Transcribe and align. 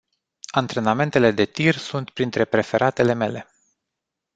Antrenamentele 0.53 1.31
de 1.33 1.45
tir 1.47 1.75
sunt 1.77 2.09
printre 2.09 2.45
preferatele 2.45 3.13
mele. 3.13 3.47